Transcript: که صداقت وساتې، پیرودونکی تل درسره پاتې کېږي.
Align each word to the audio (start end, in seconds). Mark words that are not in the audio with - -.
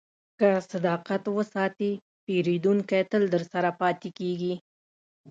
که 0.39 0.49
صداقت 0.71 1.23
وساتې، 1.37 1.91
پیرودونکی 2.25 3.01
تل 3.11 3.23
درسره 3.33 3.69
پاتې 3.81 4.09
کېږي. 4.19 4.53